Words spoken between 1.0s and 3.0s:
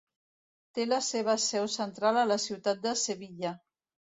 seva seu central a la ciutat de